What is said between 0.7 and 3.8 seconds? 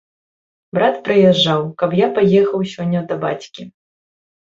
Брат прыязджаў, каб я паехаў сёння да бацькі.